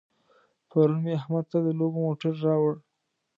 [0.69, 2.75] پرون مې احمد ته د لوبو موټر راوړ.